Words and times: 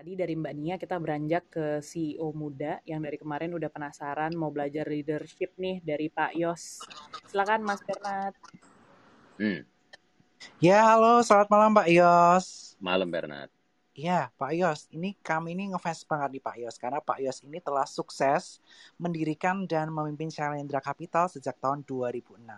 Tadi 0.00 0.16
dari 0.16 0.32
Mbak 0.32 0.54
Nia 0.56 0.80
kita 0.80 0.96
beranjak 0.96 1.52
ke 1.52 1.66
CEO 1.84 2.32
muda 2.32 2.80
yang 2.88 3.04
dari 3.04 3.20
kemarin 3.20 3.52
udah 3.52 3.68
penasaran 3.68 4.32
mau 4.32 4.48
belajar 4.48 4.88
leadership 4.88 5.52
nih 5.60 5.84
dari 5.84 6.08
Pak 6.08 6.40
Yos. 6.40 6.80
Silakan 7.28 7.60
Mas 7.60 7.84
Bernard. 7.84 8.32
Hmm, 9.36 9.60
Ya, 10.56 10.88
halo, 10.88 11.20
selamat 11.20 11.52
malam 11.52 11.76
Pak 11.76 11.88
Yos. 11.92 12.72
malam 12.80 13.12
Bernard. 13.12 13.52
Ya, 13.92 14.32
Pak 14.40 14.56
Yos, 14.56 14.88
ini 14.88 15.20
kami 15.20 15.52
ini 15.52 15.68
ngefans 15.76 16.08
banget 16.08 16.40
nih 16.40 16.44
Pak 16.48 16.56
Yos, 16.64 16.80
karena 16.80 17.04
Pak 17.04 17.20
Yos 17.20 17.44
ini 17.44 17.60
telah 17.60 17.84
sukses 17.84 18.56
mendirikan 18.96 19.68
dan 19.68 19.92
memimpin 19.92 20.32
Shalendra 20.32 20.80
Capital 20.80 21.28
sejak 21.28 21.60
tahun 21.60 21.84
2006. 21.84 22.48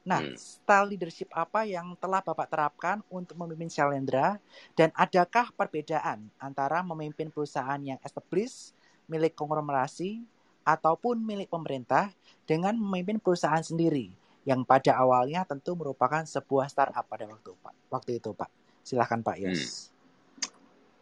Nah, 0.00 0.24
Hmm. 0.24 0.36
style 0.36 0.96
leadership 0.96 1.28
apa 1.36 1.68
yang 1.68 1.92
telah 2.00 2.24
Bapak 2.24 2.48
terapkan 2.48 3.04
untuk 3.12 3.36
memimpin 3.36 3.68
Shalendra, 3.68 4.40
dan 4.72 4.88
adakah 4.96 5.52
perbedaan 5.52 6.32
antara 6.40 6.80
memimpin 6.80 7.28
perusahaan 7.28 7.80
yang 7.84 8.00
established, 8.00 8.72
milik 9.04 9.36
konglomerasi, 9.36 10.24
ataupun 10.64 11.20
milik 11.20 11.52
pemerintah, 11.52 12.12
dengan 12.48 12.80
memimpin 12.80 13.20
perusahaan 13.20 13.60
sendiri, 13.60 14.08
yang 14.48 14.64
pada 14.64 14.96
awalnya 14.96 15.44
tentu 15.44 15.76
merupakan 15.76 16.24
sebuah 16.24 16.72
startup 16.72 17.04
pada 17.04 17.28
waktu 17.28 17.52
Pak. 17.60 17.74
Waktu 17.92 18.10
itu 18.16 18.32
Pak. 18.32 18.48
Silahkan 18.80 19.20
Pak 19.20 19.36
Yos. 19.36 19.92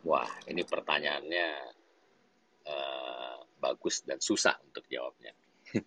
Wah, 0.03 0.27
ini 0.51 0.67
pertanyaannya 0.67 1.49
eh, 2.67 3.37
bagus 3.63 4.03
dan 4.03 4.19
susah 4.19 4.59
untuk 4.67 4.83
jawabnya. 4.91 5.33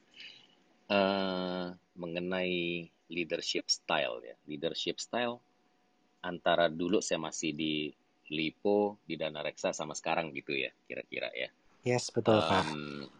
Eh, 0.91 1.67
mengenai 1.95 2.83
leadership 3.11 3.67
style 3.67 4.23
ya, 4.23 4.35
leadership 4.47 4.97
style 4.97 5.43
antara 6.23 6.71
dulu 6.71 7.03
saya 7.03 7.19
masih 7.19 7.51
di 7.51 7.91
Lipo, 8.31 8.95
di 9.03 9.19
Dana 9.19 9.43
Reksa 9.43 9.75
sama 9.75 9.91
sekarang 9.91 10.31
gitu 10.31 10.55
ya, 10.55 10.71
kira-kira 10.87 11.27
ya. 11.35 11.51
Yes, 11.83 12.07
betul 12.15 12.39
Pak. 12.39 12.63
Em, 12.63 13.11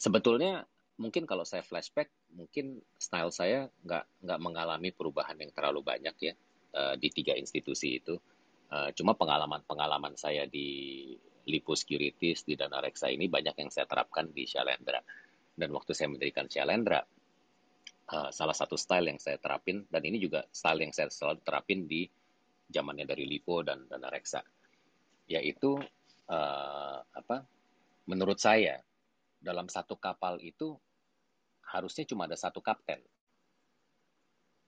sebetulnya 0.00 0.64
mungkin 0.96 1.28
kalau 1.28 1.44
saya 1.44 1.60
flashback, 1.60 2.08
mungkin 2.32 2.80
style 2.96 3.28
saya 3.28 3.68
nggak 3.84 4.24
nggak 4.24 4.40
mengalami 4.40 4.90
perubahan 4.96 5.36
yang 5.36 5.52
terlalu 5.52 5.84
banyak 5.84 6.16
ya 6.24 6.34
eh, 6.72 6.94
di 6.96 7.08
tiga 7.12 7.36
institusi 7.36 8.00
itu. 8.00 8.16
Eh, 8.72 8.90
cuma 8.96 9.12
pengalaman-pengalaman 9.12 10.16
saya 10.16 10.48
di 10.48 11.12
Lipo 11.44 11.76
Securities, 11.76 12.48
di 12.48 12.56
Dana 12.56 12.80
Reksa 12.80 13.12
ini 13.12 13.28
banyak 13.28 13.60
yang 13.60 13.68
saya 13.68 13.84
terapkan 13.84 14.32
di 14.32 14.48
Shalendra. 14.48 15.04
Dan 15.54 15.70
waktu 15.70 15.92
saya 15.92 16.08
mendirikan 16.10 16.48
Shalendra, 16.48 17.04
eh, 18.10 18.30
salah 18.32 18.56
satu 18.56 18.76
style 18.76 19.08
yang 19.12 19.20
saya 19.20 19.40
terapin, 19.40 19.86
dan 19.88 20.02
ini 20.04 20.20
juga 20.20 20.44
style 20.52 20.84
yang 20.84 20.92
saya 20.92 21.08
selalu 21.08 21.40
terapin 21.44 21.88
di 21.88 22.08
zamannya 22.68 23.04
dari 23.04 23.28
Lipo 23.28 23.60
dan 23.60 23.84
Dana 23.88 24.08
Reksa, 24.08 24.40
yaitu 25.28 25.78
eh, 26.28 26.98
apa? 27.00 27.36
Menurut 28.04 28.36
saya 28.36 28.80
dalam 29.40 29.68
satu 29.68 29.96
kapal 29.96 30.40
itu 30.44 30.76
harusnya 31.64 32.04
cuma 32.04 32.28
ada 32.28 32.36
satu 32.36 32.60
kapten, 32.60 33.00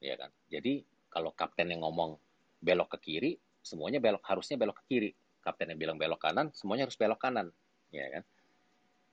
ya 0.01 0.17
kan? 0.17 0.33
Jadi 0.48 0.84
kalau 1.12 1.33
kapten 1.33 1.73
yang 1.73 1.84
ngomong 1.84 2.17
belok 2.61 2.97
ke 2.97 2.98
kiri, 3.12 3.33
semuanya 3.61 4.01
belok 4.01 4.25
harusnya 4.25 4.57
belok 4.61 4.81
ke 4.83 4.84
kiri. 4.89 5.11
Kapten 5.41 5.70
yang 5.70 5.79
bilang 5.79 5.97
belok 6.01 6.19
kanan, 6.19 6.51
semuanya 6.53 6.91
harus 6.91 6.98
belok 6.98 7.20
kanan, 7.23 7.48
ya 7.95 8.05
kan? 8.11 8.25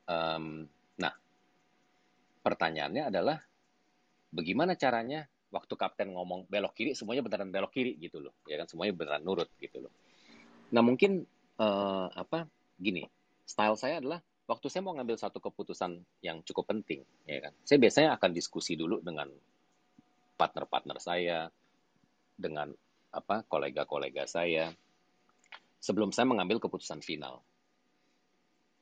Em, 0.04 0.46
nah, 0.98 1.14
pertanyaannya 2.42 3.04
adalah 3.14 3.38
bagaimana 4.34 4.74
caranya 4.74 5.30
waktu 5.54 5.78
kapten 5.78 6.18
ngomong 6.18 6.50
belok 6.50 6.74
kiri, 6.74 6.92
semuanya 6.98 7.22
beneran 7.22 7.54
belok 7.54 7.70
kiri 7.70 7.94
gitu 8.02 8.18
loh, 8.18 8.34
ya 8.50 8.58
kan? 8.58 8.66
Semuanya 8.66 8.98
beneran 8.98 9.22
nurut 9.22 9.54
gitu 9.62 9.86
loh. 9.86 9.94
Nah 10.74 10.82
mungkin 10.82 11.22
eh, 11.62 12.08
apa 12.10 12.50
gini, 12.82 13.06
style 13.46 13.78
saya 13.78 14.02
adalah 14.02 14.20
waktu 14.50 14.68
saya 14.74 14.82
mau 14.82 14.98
ngambil 14.98 15.16
satu 15.22 15.38
keputusan 15.38 16.02
yang 16.26 16.42
cukup 16.42 16.74
penting, 16.74 17.06
ya 17.30 17.46
kan? 17.46 17.54
Saya 17.62 17.78
biasanya 17.78 18.10
akan 18.18 18.32
diskusi 18.34 18.74
dulu 18.74 19.00
dengan 19.06 19.30
partner-partner 20.34 20.98
saya, 20.98 21.48
dengan 22.34 22.74
apa 23.14 23.46
kolega-kolega 23.46 24.26
saya, 24.26 24.74
sebelum 25.78 26.10
saya 26.10 26.26
mengambil 26.26 26.58
keputusan 26.58 27.06
final. 27.06 27.46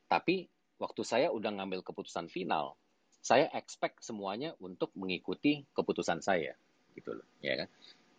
Tapi 0.08 0.48
waktu 0.80 1.02
saya 1.04 1.28
udah 1.28 1.52
ngambil 1.60 1.84
keputusan 1.84 2.32
final, 2.32 2.80
saya 3.22 3.46
expect 3.54 4.02
semuanya 4.02 4.58
untuk 4.58 4.90
mengikuti 4.98 5.62
keputusan 5.70 6.18
saya, 6.18 6.58
gitu 6.98 7.14
loh, 7.14 7.26
ya 7.38 7.54
kan? 7.64 7.68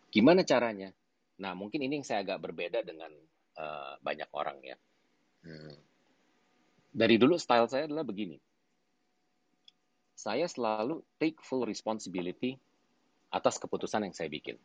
Gimana 0.07 0.47
caranya? 0.47 0.95
Nah, 1.43 1.51
mungkin 1.51 1.83
ini 1.83 1.99
yang 1.99 2.07
saya 2.07 2.23
agak 2.23 2.39
berbeda 2.39 2.87
dengan 2.87 3.11
eh, 3.59 3.93
banyak 3.99 4.29
orang 4.31 4.57
ya. 4.63 4.77
Hmm. 5.43 5.75
Dari 6.93 7.19
dulu 7.19 7.35
style 7.35 7.67
saya 7.67 7.83
adalah 7.83 8.07
begini. 8.07 8.39
Saya 10.15 10.47
selalu 10.47 11.03
take 11.19 11.43
full 11.43 11.67
responsibility 11.67 12.55
atas 13.33 13.59
keputusan 13.59 14.07
yang 14.07 14.15
saya 14.15 14.31
bikin. 14.31 14.55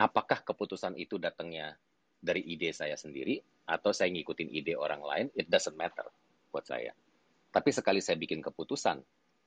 Apakah 0.00 0.42
keputusan 0.42 0.98
itu 0.98 1.20
datangnya 1.20 1.78
dari 2.18 2.42
ide 2.42 2.74
saya 2.74 2.98
sendiri 2.98 3.38
atau 3.68 3.94
saya 3.94 4.10
ngikutin 4.10 4.50
ide 4.50 4.74
orang 4.74 5.04
lain, 5.04 5.26
it 5.38 5.46
doesn't 5.46 5.78
matter 5.78 6.08
buat 6.50 6.66
saya. 6.66 6.90
Tapi 7.52 7.68
sekali 7.68 8.00
saya 8.00 8.16
bikin 8.16 8.40
keputusan, 8.40 8.96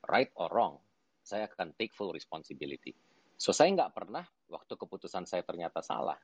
right 0.05 0.29
or 0.37 0.53
wrong, 0.53 0.77
saya 1.25 1.49
akan 1.49 1.73
take 1.73 1.91
full 1.97 2.13
responsibility. 2.13 2.93
So 3.33 3.49
saya 3.49 3.73
nggak 3.73 3.97
pernah 3.97 4.21
waktu 4.47 4.77
keputusan 4.77 5.25
saya 5.25 5.41
ternyata 5.41 5.81
salah, 5.81 6.15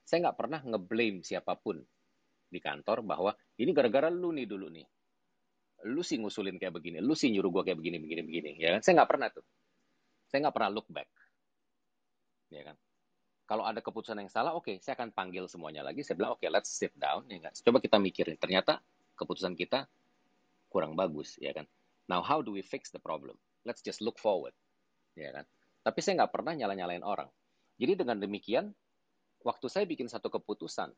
saya 0.00 0.28
nggak 0.28 0.38
pernah 0.40 0.60
ngeblame 0.64 1.20
siapa 1.20 1.60
pun 1.60 1.84
di 2.48 2.56
kantor 2.56 3.04
bahwa 3.04 3.36
ini 3.60 3.70
gara-gara 3.76 4.08
lu 4.08 4.32
nih 4.32 4.48
dulu 4.48 4.72
nih. 4.72 4.86
Lu 5.84 6.00
sih 6.00 6.16
ngusulin 6.16 6.56
kayak 6.56 6.72
begini, 6.72 7.04
lu 7.04 7.12
sih 7.12 7.28
nyuruh 7.28 7.52
gua 7.52 7.62
kayak 7.68 7.76
begini, 7.76 8.00
begini, 8.00 8.22
begini. 8.24 8.50
Ya 8.56 8.72
kan? 8.72 8.80
Saya 8.80 9.04
nggak 9.04 9.10
pernah 9.12 9.28
tuh. 9.28 9.44
Saya 10.32 10.48
nggak 10.48 10.54
pernah 10.56 10.70
look 10.72 10.88
back. 10.88 11.10
Ya 12.48 12.64
kan? 12.64 12.76
Kalau 13.44 13.68
ada 13.68 13.84
keputusan 13.84 14.16
yang 14.24 14.32
salah, 14.32 14.56
oke, 14.56 14.80
saya 14.80 14.96
akan 14.96 15.12
panggil 15.12 15.44
semuanya 15.44 15.84
lagi. 15.84 16.00
Saya 16.00 16.16
bilang, 16.16 16.40
oke, 16.40 16.48
let's 16.48 16.72
sit 16.72 16.96
down. 16.96 17.28
Ya 17.28 17.44
kan? 17.44 17.52
Coba 17.52 17.84
kita 17.84 18.00
mikirin. 18.00 18.40
Ternyata 18.40 18.80
keputusan 19.12 19.52
kita 19.52 19.84
kurang 20.74 20.98
bagus, 20.98 21.38
ya 21.38 21.54
kan? 21.54 21.70
Now, 22.10 22.26
how 22.26 22.42
do 22.42 22.50
we 22.50 22.66
fix 22.66 22.90
the 22.90 22.98
problem? 22.98 23.38
Let's 23.62 23.80
just 23.80 24.02
look 24.02 24.18
forward, 24.18 24.52
ya 25.14 25.30
kan? 25.30 25.46
Tapi 25.86 25.98
saya 26.02 26.26
nggak 26.26 26.34
pernah 26.34 26.58
nyala-nyalain 26.58 27.06
orang. 27.06 27.30
Jadi 27.78 28.02
dengan 28.02 28.18
demikian, 28.18 28.74
waktu 29.46 29.66
saya 29.70 29.86
bikin 29.86 30.10
satu 30.10 30.26
keputusan, 30.34 30.90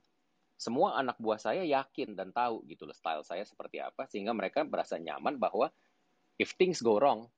semua 0.56 0.96
anak 0.96 1.20
buah 1.20 1.36
saya 1.36 1.68
yakin 1.68 2.16
dan 2.16 2.32
tahu 2.32 2.64
gitu 2.64 2.88
loh 2.88 2.96
style 2.96 3.20
saya 3.20 3.44
seperti 3.44 3.84
apa, 3.84 4.08
sehingga 4.08 4.32
mereka 4.32 4.64
merasa 4.64 4.96
nyaman 4.96 5.36
bahwa 5.36 5.68
if 6.40 6.56
things 6.56 6.80
go 6.80 6.96
wrong, 6.96 7.28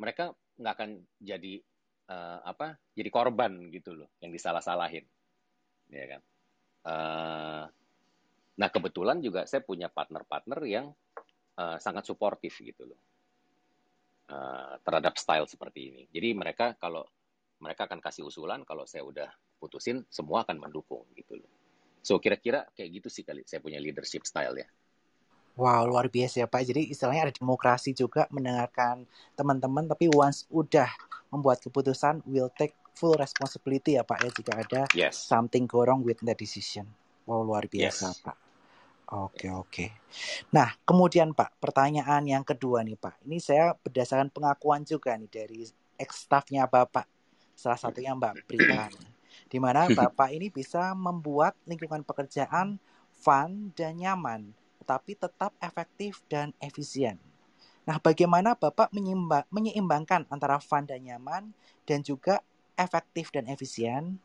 mereka 0.00 0.32
nggak 0.56 0.72
akan 0.80 0.90
jadi 1.20 1.60
eh, 2.08 2.38
apa? 2.48 2.80
Jadi 2.96 3.08
korban 3.12 3.68
gitu 3.68 3.92
loh, 3.92 4.08
yang 4.24 4.32
disalah-salahin, 4.32 5.04
ya 5.92 6.04
kan? 6.16 6.20
Eh, 6.82 7.64
nah 8.52 8.68
kebetulan 8.72 9.20
juga 9.20 9.44
saya 9.44 9.60
punya 9.60 9.92
partner-partner 9.92 10.60
yang 10.64 10.90
eh, 11.58 11.78
sangat 11.80 12.04
suportif 12.08 12.60
gitu 12.60 12.88
loh 12.88 13.00
eh, 14.30 14.74
terhadap 14.84 15.14
style 15.18 15.46
seperti 15.48 15.80
ini. 15.92 16.02
Jadi 16.12 16.28
mereka 16.36 16.74
kalau 16.76 17.04
mereka 17.62 17.86
akan 17.86 18.02
kasih 18.02 18.26
usulan, 18.26 18.66
kalau 18.66 18.82
saya 18.88 19.06
udah 19.06 19.30
putusin, 19.62 20.02
semua 20.10 20.42
akan 20.42 20.58
mendukung 20.58 21.06
gitu 21.14 21.38
loh. 21.38 21.50
So 22.02 22.18
kira-kira 22.18 22.66
kayak 22.74 22.90
gitu 22.98 23.08
sih 23.08 23.22
kali 23.22 23.46
saya 23.46 23.62
punya 23.62 23.78
leadership 23.78 24.26
style 24.26 24.58
ya. 24.58 24.66
Wow, 25.54 25.84
luar 25.84 26.08
biasa 26.08 26.42
ya 26.42 26.48
Pak. 26.48 26.64
Jadi 26.64 26.90
istilahnya 26.90 27.28
ada 27.28 27.34
demokrasi 27.36 27.92
juga 27.92 28.24
mendengarkan 28.32 29.04
teman-teman, 29.36 29.84
tapi 29.84 30.08
once 30.08 30.48
udah 30.48 30.88
membuat 31.28 31.60
keputusan, 31.60 32.24
will 32.24 32.48
take 32.56 32.72
full 32.96 33.14
responsibility 33.20 34.00
ya 34.00 34.02
Pak 34.02 34.18
ya 34.24 34.30
jika 34.32 34.52
ada 34.56 34.82
Yes. 34.96 35.20
something 35.28 35.68
go 35.68 35.84
wrong 35.84 36.02
with 36.02 36.18
that 36.24 36.40
decision. 36.40 36.88
Wow, 37.28 37.44
luar 37.44 37.68
biasa 37.68 38.16
Yes. 38.16 38.24
Pak. 38.24 38.36
Oke, 39.12 39.52
oke. 39.52 39.92
Nah, 40.56 40.72
kemudian 40.88 41.36
Pak, 41.36 41.60
pertanyaan 41.60 42.24
yang 42.24 42.40
kedua 42.40 42.80
nih 42.80 42.96
Pak. 42.96 43.20
Ini 43.28 43.36
saya 43.44 43.76
berdasarkan 43.76 44.32
pengakuan 44.32 44.88
juga 44.88 45.12
nih 45.20 45.28
dari 45.28 45.68
ex-staffnya 46.00 46.64
Bapak. 46.64 47.04
Salah 47.52 47.76
satunya 47.76 48.16
Mbak 48.16 48.48
Prita. 48.48 48.88
Di 49.52 49.60
mana 49.60 49.84
Bapak 49.92 50.32
ini 50.32 50.48
bisa 50.48 50.96
membuat 50.96 51.52
lingkungan 51.68 52.00
pekerjaan 52.08 52.80
fun 53.12 53.68
dan 53.76 54.00
nyaman, 54.00 54.56
tetapi 54.80 55.12
tetap 55.12 55.52
efektif 55.60 56.24
dan 56.32 56.56
efisien. 56.56 57.20
Nah, 57.84 58.00
bagaimana 58.00 58.56
Bapak 58.56 58.96
menyeimba- 58.96 59.44
menyeimbangkan 59.52 60.24
antara 60.32 60.56
fun 60.56 60.88
dan 60.88 61.04
nyaman 61.04 61.52
dan 61.84 62.00
juga 62.00 62.40
efektif 62.80 63.28
dan 63.28 63.44
efisien? 63.44 64.16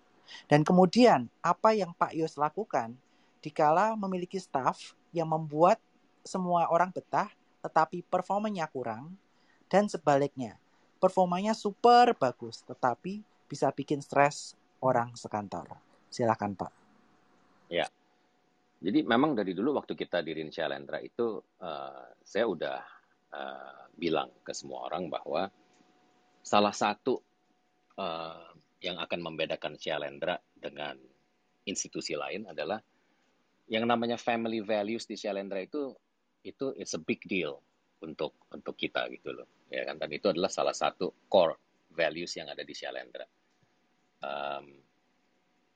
Dan 0.48 0.64
kemudian, 0.64 1.28
apa 1.44 1.76
yang 1.76 1.92
Pak 1.92 2.16
Yos 2.16 2.40
lakukan 2.40 2.96
dikala 3.44 3.94
memiliki 4.00 4.38
staff 4.42 4.96
yang 5.14 5.30
membuat 5.30 5.78
semua 6.26 6.68
orang 6.68 6.92
betah 6.92 7.32
tetapi 7.64 8.06
performanya 8.06 8.70
kurang 8.70 9.16
dan 9.68 9.92
sebaliknya, 9.92 10.56
performanya 11.02 11.52
super 11.52 12.16
bagus 12.16 12.64
tetapi 12.64 13.24
bisa 13.48 13.72
bikin 13.72 14.00
stres 14.04 14.56
orang 14.84 15.16
sekantor. 15.16 15.68
Silakan 16.08 16.56
Pak. 16.56 16.72
Jadi 18.78 19.02
memang 19.02 19.34
dari 19.34 19.58
dulu 19.58 19.74
waktu 19.82 19.98
kita 19.98 20.22
di 20.22 20.38
Rinsya 20.38 20.70
Lendra 20.70 21.02
itu 21.02 21.42
uh, 21.66 22.06
saya 22.22 22.46
udah 22.46 22.78
uh, 23.34 23.82
bilang 23.98 24.30
ke 24.46 24.54
semua 24.54 24.86
orang 24.86 25.10
bahwa 25.10 25.50
salah 26.46 26.72
satu 26.72 27.18
uh, 27.98 28.54
yang 28.78 29.02
akan 29.02 29.20
membedakan 29.26 29.74
Shalendra 29.82 30.38
dengan 30.54 30.94
institusi 31.66 32.14
lain 32.14 32.46
adalah 32.46 32.78
yang 33.68 33.84
namanya 33.88 34.16
family 34.16 34.64
values 34.64 35.04
di 35.08 35.20
Shalendra 35.20 35.60
itu 35.60 35.92
itu 36.44 36.72
it's 36.80 36.96
a 36.96 37.02
big 37.02 37.20
deal 37.28 37.60
untuk 38.00 38.36
untuk 38.52 38.80
kita 38.80 39.12
gitu 39.12 39.36
loh. 39.36 39.48
Ya 39.68 39.84
kan? 39.84 40.00
Dan 40.00 40.10
itu 40.16 40.32
adalah 40.32 40.48
salah 40.48 40.76
satu 40.76 41.12
core 41.28 41.88
values 41.92 42.32
yang 42.40 42.48
ada 42.48 42.64
di 42.64 42.72
Shalendra. 42.72 43.28
Um, 44.24 44.66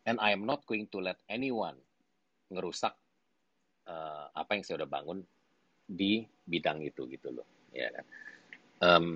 and 0.07 0.17
I 0.17 0.33
am 0.33 0.47
not 0.47 0.63
going 0.63 0.87
to 0.95 1.03
let 1.03 1.19
anyone 1.27 1.77
ngerusak 2.49 2.95
uh, 3.85 4.25
apa 4.31 4.51
yang 4.55 4.63
saya 4.63 4.81
udah 4.83 4.89
bangun 4.89 5.19
di 5.83 6.23
bidang 6.47 6.79
itu 6.81 7.05
gitu 7.11 7.35
loh. 7.35 7.47
Ya 7.75 7.91
kan? 7.91 8.05
Um, 8.81 9.07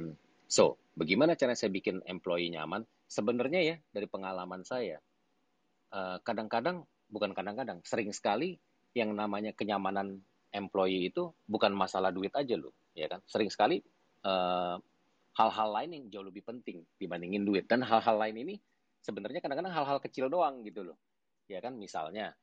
so 0.52 0.78
bagaimana 1.00 1.40
cara 1.40 1.56
saya 1.56 1.72
bikin 1.72 2.04
employee 2.06 2.52
nyaman 2.52 2.84
sebenarnya 3.08 3.62
ya 3.64 3.76
dari 3.94 4.06
pengalaman 4.10 4.62
saya 4.66 5.00
kadang 5.96 6.50
kadang-kadang 6.52 6.78
bukan 7.10 7.32
kadang-kadang. 7.32 7.82
Sering 7.86 8.12
sekali 8.12 8.58
yang 8.96 9.12
namanya 9.14 9.52
kenyamanan 9.52 10.24
employee 10.56 11.12
itu 11.12 11.36
bukan 11.46 11.76
masalah 11.76 12.16
duit 12.16 12.32
aja 12.32 12.56
loh 12.56 12.72
ya 12.96 13.12
kan? 13.12 13.20
Sering 13.28 13.52
sekali 13.52 13.84
uh, 14.24 14.80
hal-hal 15.36 15.70
lain 15.76 15.92
yang 15.92 16.04
jauh 16.10 16.26
lebih 16.26 16.42
penting 16.48 16.88
dibandingin 16.96 17.44
duit. 17.44 17.68
Dan 17.68 17.84
hal-hal 17.84 18.16
lain 18.16 18.40
ini 18.40 18.56
sebenarnya 19.04 19.44
kadang-kadang 19.44 19.76
hal-hal 19.76 20.00
kecil 20.00 20.32
doang 20.32 20.64
gitu 20.64 20.88
loh. 20.88 20.98
Ya 21.52 21.60
kan? 21.60 21.76
Misalnya 21.76 22.34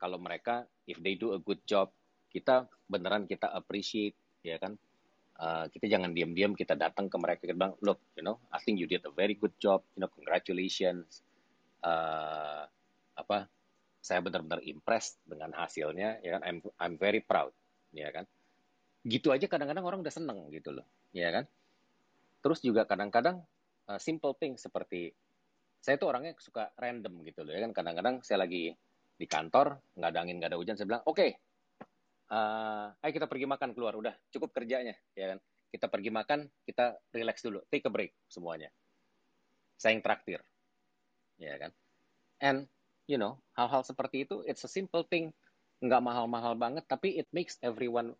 kalau 0.00 0.18
mereka 0.18 0.64
if 0.88 0.98
they 1.04 1.14
do 1.14 1.36
a 1.36 1.40
good 1.40 1.60
job 1.68 1.92
kita 2.32 2.66
beneran 2.88 3.28
kita 3.28 3.52
appreciate 3.52 4.16
ya 4.42 4.56
kan? 4.58 4.74
Uh, 5.34 5.66
kita 5.66 5.90
jangan 5.90 6.14
diam-diam 6.14 6.54
kita 6.54 6.78
datang 6.78 7.10
ke 7.10 7.18
mereka 7.18 7.42
kita 7.42 7.58
bilang 7.58 7.74
look 7.82 7.98
you 8.14 8.22
know 8.22 8.38
I 8.54 8.62
think 8.62 8.78
you 8.78 8.86
did 8.86 9.02
a 9.02 9.10
very 9.10 9.34
good 9.34 9.50
job 9.58 9.82
you 9.98 9.98
know 9.98 10.06
congratulations 10.06 11.26
uh, 11.82 12.70
apa 13.18 13.50
saya 14.04 14.20
benar-benar 14.20 14.60
impressed 14.68 15.16
dengan 15.24 15.56
hasilnya 15.56 16.20
ya 16.20 16.36
kan? 16.36 16.42
I'm 16.44 16.58
I'm 16.76 16.94
very 17.00 17.24
proud 17.24 17.56
ya 17.96 18.12
kan? 18.12 18.28
Gitu 19.00 19.32
aja 19.32 19.48
kadang-kadang 19.48 19.80
orang 19.80 20.04
udah 20.04 20.12
seneng 20.12 20.44
gitu 20.52 20.76
loh 20.76 20.84
ya 21.16 21.32
kan? 21.32 21.48
Terus 22.44 22.60
juga 22.60 22.84
kadang-kadang 22.84 23.40
uh, 23.88 23.96
simple 23.96 24.36
thing 24.36 24.60
seperti 24.60 25.08
saya 25.80 25.96
tuh 25.96 26.12
orangnya 26.12 26.36
suka 26.36 26.68
random 26.76 27.24
gitu 27.24 27.48
loh 27.48 27.56
ya 27.56 27.64
kan? 27.64 27.72
Kadang-kadang 27.72 28.20
saya 28.20 28.44
lagi 28.44 28.76
di 29.16 29.24
kantor 29.24 29.80
nggak 29.96 30.10
ada 30.12 30.20
angin 30.20 30.36
nggak 30.36 30.52
ada 30.52 30.58
hujan 30.60 30.76
saya 30.76 30.90
bilang 30.90 31.06
oke 31.06 31.16
okay, 31.16 31.30
uh, 32.28 32.92
ayo 33.00 33.12
kita 33.14 33.30
pergi 33.30 33.46
makan 33.48 33.70
keluar 33.72 33.96
udah 33.96 34.12
cukup 34.28 34.52
kerjanya 34.52 34.92
ya 35.16 35.32
kan? 35.32 35.40
Kita 35.72 35.88
pergi 35.88 36.12
makan 36.12 36.44
kita 36.68 37.00
relax 37.08 37.40
dulu 37.40 37.64
take 37.72 37.88
a 37.88 37.90
break 37.90 38.12
semuanya. 38.28 38.68
Saya 39.80 39.96
yang 39.96 40.04
traktir 40.04 40.44
ya 41.40 41.56
kan? 41.56 41.72
And 42.44 42.68
you 43.10 43.20
know 43.20 43.36
hal-hal 43.56 43.84
seperti 43.84 44.24
itu 44.24 44.40
it's 44.48 44.64
a 44.64 44.70
simple 44.70 45.04
thing 45.06 45.30
nggak 45.84 46.00
mahal-mahal 46.00 46.56
banget 46.56 46.84
tapi 46.88 47.20
it 47.20 47.28
makes 47.34 47.60
everyone 47.60 48.16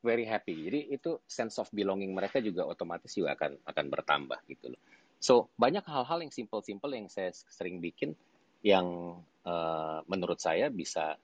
very 0.00 0.24
happy. 0.24 0.56
Jadi 0.68 0.80
itu 0.90 1.20
sense 1.28 1.60
of 1.60 1.68
belonging 1.70 2.12
mereka 2.16 2.40
juga 2.40 2.64
otomatis 2.64 3.12
juga 3.12 3.36
akan 3.36 3.60
akan 3.68 3.86
bertambah 3.92 4.38
gitu 4.48 4.72
loh. 4.72 4.80
So 5.20 5.52
banyak 5.60 5.84
hal-hal 5.84 6.24
yang 6.24 6.32
simple-simple 6.32 6.92
yang 6.96 7.06
saya 7.12 7.30
sering 7.32 7.78
bikin 7.78 8.16
yang 8.64 9.20
uh, 9.44 10.00
menurut 10.08 10.40
saya 10.40 10.72
bisa 10.72 11.16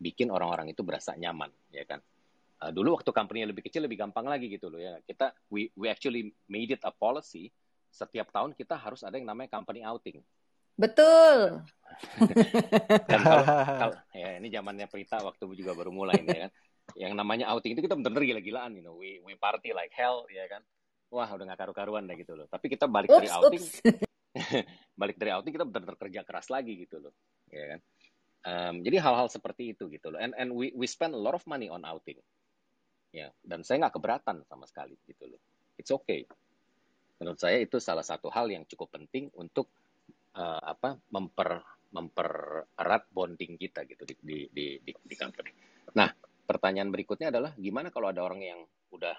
bikin 0.00 0.30
orang-orang 0.32 0.72
itu 0.72 0.80
berasa 0.86 1.12
nyaman, 1.18 1.50
ya 1.74 1.84
kan. 1.84 2.00
Uh, 2.60 2.70
dulu 2.70 3.00
waktu 3.00 3.10
company 3.10 3.42
lebih 3.44 3.66
kecil 3.66 3.84
lebih 3.84 3.98
gampang 3.98 4.30
lagi 4.30 4.46
gitu 4.46 4.70
loh 4.70 4.78
ya. 4.78 5.02
Kita 5.02 5.34
we 5.50 5.74
we 5.74 5.90
actually 5.90 6.30
made 6.46 6.70
it 6.70 6.82
a 6.86 6.94
policy 6.94 7.50
setiap 7.90 8.30
tahun 8.30 8.54
kita 8.54 8.78
harus 8.78 9.02
ada 9.02 9.18
yang 9.18 9.26
namanya 9.26 9.58
company 9.58 9.82
outing. 9.82 10.22
Betul. 10.80 11.60
Dan 13.10 13.20
kalau, 13.20 13.44
kalau 13.84 13.96
ya 14.16 14.40
ini 14.40 14.48
zamannya 14.48 14.86
Prita 14.88 15.20
waktu 15.20 15.44
juga 15.52 15.76
baru 15.76 15.92
mulai 15.92 16.16
ya 16.24 16.48
kan. 16.48 16.50
Yang 16.96 17.12
namanya 17.14 17.46
outing 17.52 17.76
itu 17.76 17.84
kita 17.84 17.94
bener-bener 17.94 18.34
gila-gilaan 18.34 18.72
you 18.80 18.82
know. 18.82 18.96
We 18.96 19.20
we 19.20 19.36
party 19.36 19.76
like 19.76 19.92
hell 19.92 20.24
ya 20.32 20.48
kan. 20.48 20.64
Wah 21.12 21.28
udah 21.28 21.44
gak 21.52 21.60
karu-karuan 21.60 22.08
dah 22.08 22.16
gitu 22.16 22.32
loh. 22.38 22.48
Tapi 22.48 22.72
kita 22.72 22.88
balik 22.88 23.12
oops, 23.12 23.20
dari 23.20 23.28
outing 23.28 23.64
balik 25.00 25.16
dari 25.18 25.30
outing 25.34 25.52
kita 25.52 25.66
bener-bener 25.66 25.98
kerja 25.98 26.20
keras 26.22 26.48
lagi 26.48 26.86
gitu 26.86 27.02
loh 27.02 27.12
ya 27.52 27.76
kan. 27.76 27.80
Um, 28.40 28.74
jadi 28.80 29.04
hal-hal 29.04 29.28
seperti 29.28 29.76
itu 29.76 29.92
gitu 29.92 30.08
loh. 30.08 30.16
And 30.16 30.32
and 30.38 30.56
we 30.56 30.72
we 30.72 30.88
spend 30.88 31.12
a 31.12 31.20
lot 31.20 31.36
of 31.36 31.44
money 31.44 31.68
on 31.68 31.84
outing. 31.84 32.16
Ya 33.12 33.28
dan 33.44 33.66
saya 33.66 33.84
nggak 33.86 34.00
keberatan 34.00 34.46
sama 34.48 34.64
sekali 34.64 34.96
gitu 35.04 35.28
loh. 35.28 35.40
It's 35.76 35.92
okay. 35.92 36.24
Menurut 37.20 37.36
saya 37.36 37.60
itu 37.60 37.76
salah 37.76 38.06
satu 38.06 38.32
hal 38.32 38.48
yang 38.48 38.64
cukup 38.64 38.96
penting 38.96 39.28
untuk 39.36 39.68
uh, 40.36 40.60
apa 40.62 40.98
memper 41.10 41.62
mempererat 41.90 43.10
bonding 43.10 43.58
kita 43.58 43.82
gitu 43.86 44.06
di 44.06 44.14
di 44.22 44.38
di, 44.50 44.66
di, 44.78 44.92
di 44.94 45.14
company. 45.18 45.50
Nah, 45.98 46.06
pertanyaan 46.46 46.90
berikutnya 46.94 47.34
adalah 47.34 47.50
gimana 47.58 47.90
kalau 47.90 48.10
ada 48.10 48.22
orang 48.22 48.42
yang 48.42 48.60
udah 48.94 49.14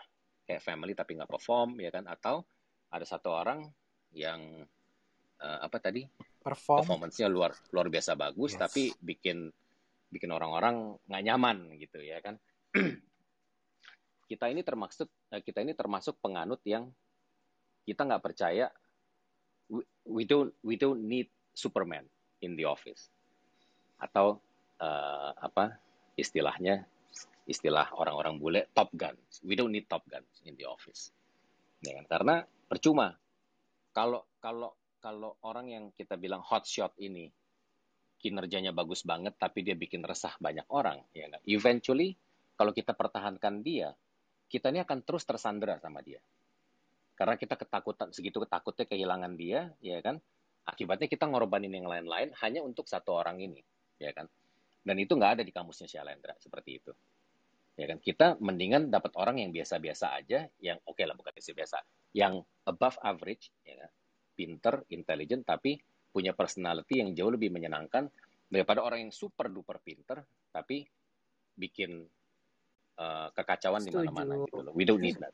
kayak 0.47 0.63
family 0.63 0.95
tapi 0.95 1.15
nggak 1.15 1.31
perform 1.31 1.79
ya 1.79 1.91
kan 1.91 2.07
atau 2.07 2.43
ada 2.91 3.07
satu 3.07 3.31
orang 3.31 3.63
yang 4.11 4.67
uh, 5.39 5.59
apa 5.63 5.77
tadi 5.79 6.03
perform 6.43 6.83
performance-nya 6.83 7.31
luar 7.31 7.55
luar 7.71 7.87
biasa 7.87 8.19
bagus 8.19 8.55
yes. 8.55 8.59
tapi 8.59 8.91
bikin 8.99 9.47
bikin 10.11 10.31
orang-orang 10.35 10.99
nggak 11.07 11.23
nyaman 11.23 11.57
gitu 11.79 12.03
ya 12.03 12.19
kan 12.19 12.35
kita 14.31 14.51
ini 14.51 14.63
termasuk 14.63 15.07
eh, 15.31 15.39
kita 15.39 15.63
ini 15.63 15.71
termasuk 15.71 16.19
penganut 16.19 16.59
yang 16.67 16.91
kita 17.87 18.03
nggak 18.03 18.23
percaya 18.23 18.67
we, 20.05 20.23
don't 20.27 20.51
we 20.61 20.75
don't 20.75 21.07
need 21.07 21.31
Superman 21.55 22.03
in 22.43 22.59
the 22.59 22.67
office 22.67 23.07
atau 24.01 24.41
uh, 24.81 25.31
apa 25.37 25.79
istilahnya 26.19 26.83
istilah 27.47 27.91
orang-orang 27.97 28.35
bule 28.37 28.61
top 28.71 28.93
guns. 28.93 29.41
We 29.41 29.57
don't 29.57 29.73
need 29.73 29.87
top 29.87 30.05
guns 30.07 30.29
in 30.45 30.55
the 30.57 30.67
office. 30.67 31.09
Ya 31.81 31.97
kan? 31.97 32.05
Karena 32.07 32.35
percuma 32.45 33.15
kalau 33.91 34.27
kalau 34.39 34.77
kalau 35.01 35.35
orang 35.43 35.67
yang 35.67 35.85
kita 35.97 36.15
bilang 36.15 36.45
hot 36.45 36.63
shot 36.69 36.93
ini 37.01 37.27
kinerjanya 38.21 38.69
bagus 38.69 39.01
banget 39.01 39.33
tapi 39.41 39.65
dia 39.65 39.73
bikin 39.73 40.05
resah 40.05 40.33
banyak 40.37 40.65
orang 40.69 41.01
ya 41.11 41.27
kan? 41.29 41.41
Eventually 41.49 42.13
kalau 42.55 42.77
kita 42.77 42.93
pertahankan 42.93 43.65
dia, 43.65 43.89
kita 44.45 44.69
ini 44.69 44.85
akan 44.85 45.01
terus 45.01 45.25
tersandera 45.25 45.81
sama 45.81 46.05
dia. 46.05 46.21
Karena 47.21 47.37
kita 47.37 47.53
ketakutan 47.53 48.09
segitu 48.09 48.41
ketakutnya 48.41 48.89
kehilangan 48.89 49.37
dia, 49.37 49.69
ya 49.77 50.01
kan? 50.01 50.17
Akibatnya 50.65 51.05
kita 51.05 51.29
ngorbanin 51.29 51.69
yang 51.69 51.85
lain-lain 51.85 52.33
hanya 52.41 52.65
untuk 52.65 52.89
satu 52.89 53.13
orang 53.13 53.37
ini, 53.37 53.61
ya 54.01 54.09
kan? 54.09 54.25
Dan 54.81 54.97
itu 54.97 55.13
nggak 55.13 55.37
ada 55.37 55.43
di 55.45 55.53
kamusnya 55.53 55.85
Shalendra 55.85 56.33
seperti 56.41 56.81
itu 56.81 56.89
ya 57.79 57.85
kan 57.87 57.97
kita 57.97 58.37
mendingan 58.43 58.91
dapat 58.91 59.15
orang 59.15 59.39
yang 59.39 59.49
biasa-biasa 59.49 60.05
aja 60.19 60.45
yang 60.59 60.77
oke 60.83 60.99
okay 60.99 61.05
lah 61.07 61.15
bukan 61.15 61.31
biasa 61.31 61.51
biasa 61.55 61.77
yang 62.13 62.43
above 62.67 62.99
average 63.01 63.49
ya 63.63 63.79
kan? 63.79 63.91
pinter 64.35 64.75
intelligent 64.91 65.41
tapi 65.47 65.79
punya 66.11 66.35
personality 66.35 66.99
yang 66.99 67.15
jauh 67.15 67.31
lebih 67.31 67.49
menyenangkan 67.49 68.11
daripada 68.51 68.83
orang 68.83 69.07
yang 69.07 69.13
super 69.15 69.47
duper 69.47 69.79
pinter 69.79 70.19
tapi 70.51 70.83
bikin 71.55 72.03
uh, 72.99 73.27
kekacauan 73.31 73.81
di 73.81 73.91
mana-mana 73.95 74.43
gitu 74.43 74.59
loh 74.59 74.73
we 74.75 74.83
don't 74.83 74.99
need 74.99 75.15
that 75.17 75.31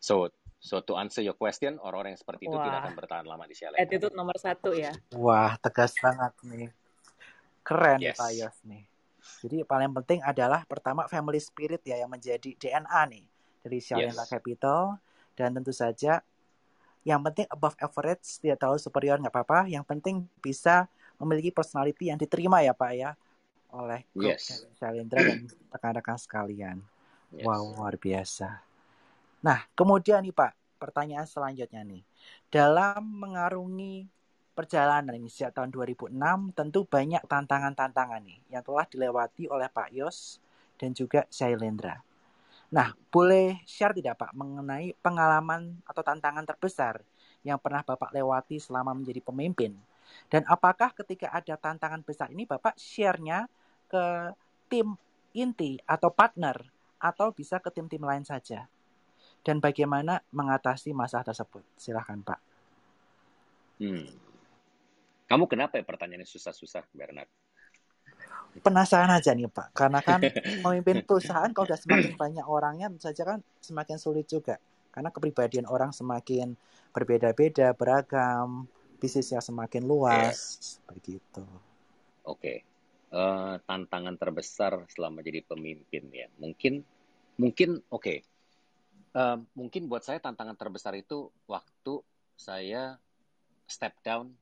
so 0.00 0.32
so 0.62 0.78
to 0.78 0.94
answer 0.94 1.18
your 1.18 1.34
question 1.34 1.82
orang-orang 1.82 2.14
yang 2.14 2.22
seperti 2.22 2.46
itu 2.46 2.54
Wah. 2.54 2.62
tidak 2.62 2.78
akan 2.86 2.94
bertahan 2.94 3.26
lama 3.26 3.44
di 3.50 3.54
Shell 3.58 3.74
attitude 3.74 4.14
nomor 4.14 4.38
satu 4.38 4.70
ya 4.70 4.94
Wah 5.18 5.58
tegas 5.58 5.98
banget 5.98 6.32
nih 6.46 6.70
keren 7.66 7.98
yes. 7.98 8.14
Pak 8.14 8.30
Yos 8.38 8.56
nih 8.70 8.86
jadi 9.42 9.66
paling 9.66 9.90
penting 10.02 10.22
adalah 10.22 10.62
pertama 10.70 11.10
family 11.10 11.42
spirit 11.42 11.82
ya 11.82 11.98
yang 11.98 12.10
menjadi 12.10 12.54
DNA 12.54 13.00
nih 13.10 13.26
dari 13.66 13.78
Shalenda 13.82 14.22
yes. 14.22 14.30
Capital 14.30 15.02
dan 15.34 15.50
tentu 15.58 15.74
saja 15.74 16.22
yang 17.02 17.18
penting 17.26 17.50
above 17.50 17.74
average 17.82 18.38
tidak 18.38 18.62
terlalu 18.62 18.78
superior 18.78 19.18
nggak 19.18 19.34
apa-apa 19.34 19.66
yang 19.66 19.82
penting 19.82 20.22
bisa 20.38 20.86
memiliki 21.18 21.50
personality 21.50 22.14
yang 22.14 22.18
diterima 22.18 22.62
ya 22.62 22.70
Pak 22.70 22.92
ya 22.94 23.10
oleh 23.72 24.06
grup 24.14 24.36
yes. 24.36 24.62
Shalendra 24.76 25.18
dan 25.18 25.48
rekan-rekan 25.72 26.18
sekalian. 26.20 26.76
Yes. 27.32 27.48
Wow 27.48 27.72
luar 27.72 27.96
biasa. 27.96 28.60
Nah 29.42 29.66
kemudian 29.74 30.22
nih 30.22 30.34
Pak 30.34 30.78
pertanyaan 30.78 31.26
selanjutnya 31.26 31.82
nih 31.86 32.02
dalam 32.50 33.02
mengarungi 33.22 34.06
perjalanan 34.52 35.16
ini 35.16 35.30
sejak 35.30 35.56
tahun 35.56 35.72
2006 35.72 36.52
tentu 36.52 36.84
banyak 36.84 37.24
tantangan-tantangan 37.24 38.20
nih 38.20 38.38
yang 38.52 38.62
telah 38.62 38.84
dilewati 38.84 39.48
oleh 39.48 39.68
Pak 39.70 39.88
Yos 39.94 40.42
dan 40.76 40.92
juga 40.92 41.24
Shailendra. 41.32 42.02
Nah, 42.72 42.96
boleh 43.12 43.60
share 43.68 43.92
tidak 43.92 44.16
Pak 44.16 44.32
mengenai 44.32 44.96
pengalaman 45.04 45.76
atau 45.84 46.00
tantangan 46.00 46.44
terbesar 46.48 47.04
yang 47.44 47.60
pernah 47.60 47.84
Bapak 47.84 48.12
lewati 48.16 48.56
selama 48.56 48.96
menjadi 48.96 49.20
pemimpin? 49.20 49.76
Dan 50.28 50.44
apakah 50.48 50.92
ketika 50.96 51.32
ada 51.32 51.56
tantangan 51.56 52.00
besar 52.00 52.32
ini 52.32 52.48
Bapak 52.48 52.76
share-nya 52.80 53.44
ke 53.88 54.32
tim 54.72 54.96
inti 55.36 55.76
atau 55.84 56.08
partner 56.12 56.56
atau 56.96 57.28
bisa 57.32 57.60
ke 57.60 57.68
tim-tim 57.68 58.00
lain 58.00 58.24
saja? 58.24 58.64
Dan 59.42 59.58
bagaimana 59.58 60.22
mengatasi 60.30 60.94
masalah 60.94 61.26
tersebut? 61.26 61.66
Silahkan 61.74 62.18
Pak. 62.22 62.40
Hmm. 63.82 64.06
Kamu 65.26 65.50
kenapa 65.50 65.80
ya 65.80 65.84
pertanyaannya 65.84 66.28
susah-susah, 66.28 66.86
Bernard? 66.94 67.26
Penasaran 68.60 69.08
aja 69.08 69.32
nih 69.32 69.48
Pak, 69.48 69.72
karena 69.72 70.04
kan 70.04 70.20
memimpin 70.62 71.02
perusahaan 71.08 71.48
kalau 71.56 71.66
udah 71.72 71.80
semakin 71.80 72.14
banyak 72.20 72.44
orangnya 72.44 72.92
saja 73.00 73.24
kan 73.24 73.40
semakin 73.64 73.96
sulit 73.96 74.28
juga. 74.28 74.60
Karena 74.92 75.08
kepribadian 75.08 75.64
orang 75.64 75.88
semakin 75.88 76.52
berbeda-beda, 76.92 77.72
beragam, 77.72 78.68
bisnisnya 79.00 79.40
semakin 79.40 79.88
luas, 79.88 80.36
yeah. 80.60 80.92
begitu. 80.92 81.44
Oke, 82.22 82.38
okay. 82.38 82.56
uh, 83.16 83.18
eh, 83.18 83.54
tantangan 83.64 84.14
terbesar 84.20 84.84
selama 84.92 85.24
jadi 85.24 85.42
pemimpin 85.42 86.12
ya, 86.12 86.28
mungkin, 86.36 86.84
mungkin 87.40 87.80
oke, 87.88 88.04
okay. 88.04 88.18
Uh, 89.16 89.38
mungkin 89.56 89.88
buat 89.88 90.04
saya 90.04 90.18
tantangan 90.20 90.56
terbesar 90.56 90.96
itu 90.96 91.28
waktu 91.48 92.00
saya 92.36 92.96
step 93.68 93.94
down 94.04 94.32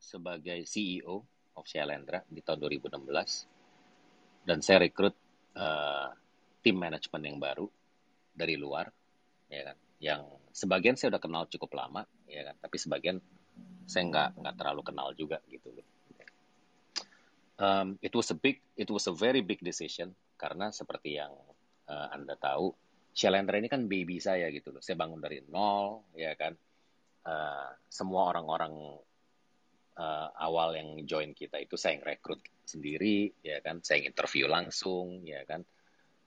sebagai 0.00 0.68
CEO 0.68 1.24
of 1.54 1.64
Shalendra 1.64 2.20
di 2.28 2.42
tahun 2.44 2.60
2016 2.60 4.44
dan 4.44 4.58
saya 4.60 4.84
rekrut 4.84 5.16
uh, 5.56 6.12
tim 6.60 6.76
manajemen 6.76 7.22
yang 7.24 7.38
baru 7.40 7.66
dari 8.34 8.58
luar 8.58 8.90
ya 9.48 9.72
kan? 9.72 9.76
Yang 10.02 10.22
sebagian 10.52 10.96
saya 10.98 11.16
udah 11.16 11.22
kenal 11.22 11.44
cukup 11.48 11.70
lama 11.78 12.02
ya 12.28 12.44
kan? 12.44 12.56
Tapi 12.60 12.76
sebagian 12.76 13.16
saya 13.88 14.04
nggak 14.10 14.28
nggak 14.40 14.54
terlalu 14.58 14.82
kenal 14.84 15.08
juga 15.16 15.40
gitu 15.48 15.72
loh. 15.72 15.86
Um, 17.54 18.02
it 18.02 18.10
was 18.10 18.34
a 18.34 18.36
big 18.36 18.58
it 18.74 18.90
was 18.90 19.06
a 19.06 19.14
very 19.14 19.38
big 19.38 19.62
decision 19.62 20.10
karena 20.34 20.74
seperti 20.74 21.22
yang 21.22 21.30
uh, 21.86 22.10
anda 22.10 22.34
tahu 22.34 22.74
Shalendra 23.14 23.62
ini 23.62 23.70
kan 23.70 23.86
baby 23.86 24.18
saya 24.18 24.50
gitu 24.50 24.74
loh. 24.74 24.82
Saya 24.82 24.98
bangun 24.98 25.22
dari 25.22 25.38
nol 25.46 26.10
ya 26.18 26.34
kan. 26.34 26.58
Uh, 27.24 27.70
semua 27.88 28.28
orang-orang 28.34 29.00
uh, 29.96 30.28
awal 30.36 30.76
yang 30.76 31.00
join 31.08 31.32
kita 31.32 31.62
itu 31.62 31.78
saya 31.78 31.96
yang 31.96 32.04
rekrut 32.04 32.42
sendiri 32.66 33.30
ya 33.40 33.62
kan. 33.62 33.78
Saya 33.86 34.02
yang 34.02 34.10
interview 34.10 34.50
langsung 34.50 35.22
ya 35.22 35.46
kan. 35.46 35.62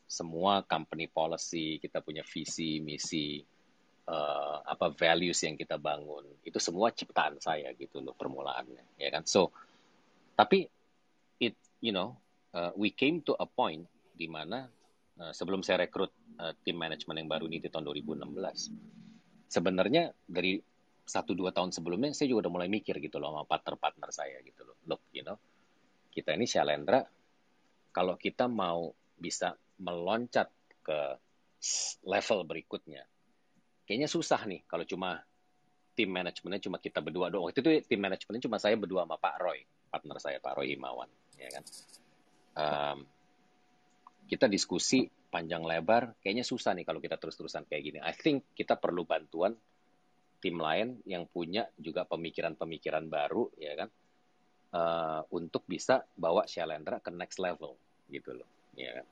Semua 0.08 0.63
company 0.63 1.12
policy 1.12 1.84
kita 1.84 2.00
punya 2.00 2.24
visi 2.24 2.79
misi 2.79 3.44
uh, 4.08 4.63
apa 4.63 4.96
values 4.96 5.44
yang 5.44 5.60
kita 5.60 5.75
bangun 5.75 6.24
itu 6.48 6.56
semua 6.63 6.96
ciptaan 6.96 7.44
saya 7.44 7.75
gitu 7.75 8.00
loh 8.00 8.15
permulaannya 8.15 8.96
ya 8.96 9.12
kan. 9.12 9.27
So 9.27 9.51
tapi 10.39 10.72
it 11.44 11.60
you 11.84 11.91
know 11.91 12.15
uh, 12.56 12.72
we 12.79 12.96
came 12.96 13.20
to 13.27 13.36
a 13.36 13.44
point 13.44 13.84
di 14.15 14.32
mana 14.32 14.72
uh, 15.22 15.34
sebelum 15.34 15.62
saya 15.62 15.86
rekrut 15.86 16.12
uh, 16.40 16.54
tim 16.62 16.78
manajemen 16.78 17.22
yang 17.22 17.30
baru 17.30 17.46
ini 17.50 17.62
di 17.62 17.70
tahun 17.70 17.86
2016 17.90 18.28
sebenarnya 19.48 20.12
dari 20.28 20.60
satu 21.08 21.32
dua 21.32 21.56
tahun 21.56 21.72
sebelumnya 21.72 22.12
saya 22.12 22.28
juga 22.28 22.48
udah 22.48 22.54
mulai 22.60 22.68
mikir 22.68 23.00
gitu 23.00 23.18
loh 23.18 23.32
sama 23.32 23.44
partner-partner 23.48 24.10
saya 24.12 24.38
gitu 24.44 24.68
loh. 24.68 24.76
Look, 24.92 25.08
you 25.16 25.24
know, 25.24 25.40
kita 26.12 26.36
ini 26.36 26.44
Shalendra, 26.44 27.00
kalau 27.96 28.20
kita 28.20 28.52
mau 28.52 28.92
bisa 29.16 29.56
meloncat 29.80 30.52
ke 30.84 31.00
level 32.04 32.44
berikutnya, 32.44 33.08
kayaknya 33.88 34.12
susah 34.12 34.44
nih 34.44 34.68
kalau 34.68 34.84
cuma 34.84 35.24
tim 35.96 36.12
manajemennya 36.12 36.62
cuma 36.68 36.78
kita 36.78 37.00
berdua 37.00 37.32
doang. 37.32 37.48
Waktu 37.48 37.64
itu 37.64 37.72
tim 37.88 38.04
manajemennya 38.04 38.44
cuma 38.44 38.60
saya 38.60 38.76
berdua 38.76 39.08
sama 39.08 39.16
Pak 39.16 39.36
Roy, 39.40 39.64
partner 39.88 40.20
saya 40.20 40.38
Pak 40.44 40.60
Roy 40.60 40.76
Imawan, 40.76 41.10
ya 41.40 41.50
kan. 41.56 41.64
Um, 42.58 42.98
kita 44.27 44.51
diskusi 44.51 45.07
panjang 45.07 45.63
lebar, 45.63 46.19
kayaknya 46.19 46.43
susah 46.43 46.75
nih 46.75 46.84
kalau 46.84 47.00
kita 47.00 47.15
terus-terusan 47.15 47.63
kayak 47.65 47.84
gini. 47.84 48.00
I 48.03 48.12
think 48.12 48.51
kita 48.51 48.75
perlu 48.75 49.07
bantuan 49.07 49.55
tim 50.38 50.60
lain 50.60 51.01
yang 51.07 51.25
punya 51.25 51.65
juga 51.79 52.05
pemikiran-pemikiran 52.05 53.07
baru 53.07 53.50
ya 53.57 53.74
kan? 53.74 53.89
Uh, 54.67 55.24
untuk 55.31 55.63
bisa 55.63 56.03
bawa 56.19 56.43
Shalendra 56.43 57.00
ke 57.00 57.07
next 57.07 57.39
level 57.39 57.79
gitu 58.12 58.36
loh 58.36 58.48
ya 58.75 59.01
kan? 59.01 59.05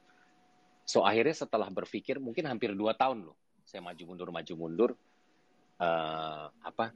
So 0.86 1.02
akhirnya 1.02 1.34
setelah 1.34 1.72
berpikir 1.72 2.20
mungkin 2.20 2.46
hampir 2.46 2.76
dua 2.76 2.94
tahun 2.94 3.26
loh 3.32 3.38
saya 3.66 3.82
maju 3.82 4.04
mundur 4.06 4.30
maju 4.30 4.54
mundur 4.54 4.92
uh, 5.82 6.46
apa 6.62 6.94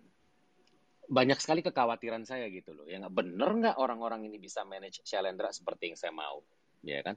banyak 1.09 1.41
sekali 1.41 1.65
kekhawatiran 1.65 2.21
saya 2.21 2.45
gitu 2.53 2.75
loh. 2.77 2.85
Ya 2.85 3.01
nggak 3.01 3.15
bener 3.15 3.49
nggak 3.49 3.75
orang-orang 3.81 4.29
ini 4.29 4.37
bisa 4.37 4.61
manage 4.61 5.01
Shalendra 5.01 5.49
seperti 5.49 5.89
yang 5.89 5.97
saya 5.97 6.13
mau 6.13 6.43
ya 6.85 7.01
kan 7.03 7.15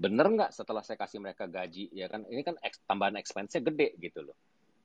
bener 0.00 0.26
nggak 0.32 0.50
setelah 0.56 0.80
saya 0.80 0.96
kasih 0.96 1.20
mereka 1.20 1.44
gaji 1.44 1.92
ya 1.92 2.08
kan? 2.08 2.24
Ini 2.24 2.40
kan 2.40 2.56
tambahan 2.88 3.20
expense-nya 3.20 3.60
gede 3.60 4.00
gitu 4.00 4.24
loh. 4.24 4.36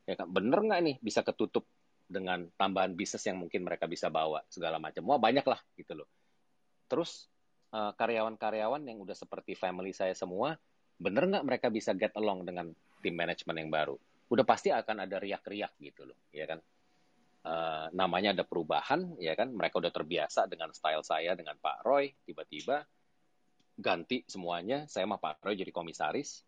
Ya 0.03 0.19
kan? 0.19 0.27
Bener 0.27 0.59
nggak 0.59 0.79
nih 0.83 0.95
bisa 0.99 1.23
ketutup 1.23 1.63
dengan 2.05 2.45
tambahan 2.59 2.93
bisnis 2.93 3.23
yang 3.23 3.39
mungkin 3.39 3.63
mereka 3.63 3.87
bisa 3.87 4.11
bawa 4.11 4.43
segala 4.51 4.75
macam. 4.75 5.07
Wah 5.07 5.17
banyak 5.17 5.47
lah 5.47 5.63
gitu 5.79 6.03
loh. 6.03 6.07
Terus 6.91 7.31
eh, 7.71 7.91
karyawan-karyawan 7.95 8.83
yang 8.83 8.99
udah 8.99 9.15
seperti 9.15 9.55
family 9.55 9.95
saya 9.95 10.11
semua 10.11 10.59
bener 10.95 11.27
nggak 11.27 11.43
mereka 11.43 11.67
bisa 11.71 11.91
get 11.95 12.15
along 12.15 12.43
dengan 12.43 12.75
tim 12.99 13.15
manajemen 13.15 13.55
yang 13.55 13.71
baru? 13.71 13.95
Udah 14.27 14.43
pasti 14.43 14.75
akan 14.75 15.07
ada 15.07 15.15
riak-riak 15.15 15.79
gitu 15.79 16.11
loh 16.11 16.19
ya 16.35 16.43
kan? 16.43 16.59
Uh, 17.45 17.93
namanya 17.93 18.33
ada 18.33 18.41
perubahan 18.41 19.15
ya 19.21 19.37
kan? 19.37 19.53
Mereka 19.53 19.77
udah 19.77 19.93
terbiasa 19.93 20.49
dengan 20.49 20.73
style 20.73 21.05
saya 21.05 21.37
dengan 21.37 21.53
Pak 21.61 21.85
Roy 21.85 22.09
tiba-tiba 22.25 22.81
ganti 23.75 24.23
semuanya 24.25 24.87
saya 24.87 25.03
sama 25.03 25.19
Pak 25.19 25.43
Roy 25.43 25.59
jadi 25.59 25.71
komisaris. 25.71 26.43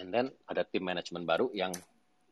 And 0.00 0.12
then 0.12 0.32
ada 0.48 0.64
tim 0.64 0.84
manajemen 0.84 1.24
baru 1.28 1.52
yang 1.52 1.72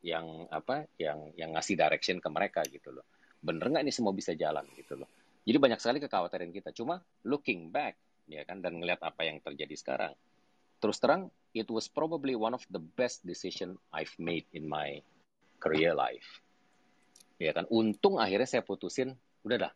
yang 0.01 0.47
apa 0.49 0.87
yang 0.97 1.35
yang 1.35 1.53
ngasih 1.57 1.75
direction 1.75 2.23
ke 2.23 2.29
mereka 2.31 2.63
gitu 2.69 2.95
loh. 2.95 3.05
Bener 3.41 3.69
nggak 3.69 3.85
ini 3.85 3.93
semua 3.93 4.15
bisa 4.15 4.33
jalan 4.37 4.65
gitu 4.77 4.97
loh? 5.01 5.09
Jadi 5.45 5.57
banyak 5.57 5.81
sekali 5.81 5.99
kekhawatiran 6.01 6.53
kita. 6.53 6.71
Cuma 6.77 7.01
looking 7.25 7.73
back 7.73 7.97
ya 8.29 8.45
kan 8.45 8.61
dan 8.61 8.79
ngelihat 8.79 9.01
apa 9.01 9.25
yang 9.25 9.41
terjadi 9.41 9.75
sekarang. 9.75 10.13
Terus 10.79 11.01
terang 11.03 11.33
it 11.57 11.67
was 11.73 11.91
probably 11.91 12.39
one 12.39 12.55
of 12.55 12.63
the 12.71 12.81
best 12.81 13.25
decision 13.27 13.75
I've 13.91 14.15
made 14.21 14.47
in 14.55 14.69
my 14.69 15.01
career 15.59 15.97
life. 15.97 16.45
Ya 17.41 17.51
kan 17.57 17.67
untung 17.73 18.21
akhirnya 18.23 18.47
saya 18.47 18.63
putusin 18.63 19.19
udah 19.43 19.69
dah. 19.69 19.73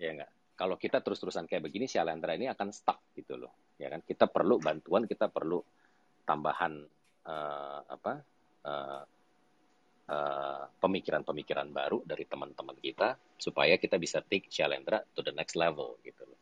Ya 0.00 0.14
enggak 0.14 0.32
kalau 0.54 0.78
kita 0.78 1.02
terus-terusan 1.02 1.50
kayak 1.50 1.66
begini 1.66 1.90
si 1.90 1.98
Alendra 1.98 2.34
ini 2.38 2.46
akan 2.46 2.70
stuck 2.70 3.10
gitu 3.14 3.38
loh 3.38 3.74
ya 3.78 3.90
kan 3.90 4.02
kita 4.06 4.30
perlu 4.30 4.62
bantuan 4.62 5.04
kita 5.06 5.30
perlu 5.30 5.58
tambahan 6.24 6.78
uh, 7.26 7.80
apa 7.84 8.12
uh, 8.64 9.02
Eh, 10.04 10.64
pemikiran-pemikiran 10.84 11.64
uh, 11.64 11.72
baru 11.72 12.04
dari 12.04 12.28
teman-teman 12.28 12.76
kita 12.76 13.16
supaya 13.40 13.80
kita 13.80 13.96
bisa 13.96 14.20
take 14.20 14.52
Shalendra 14.52 15.00
to 15.16 15.24
the 15.24 15.32
next 15.32 15.56
level 15.56 15.96
gitu 16.04 16.28
loh. 16.28 16.36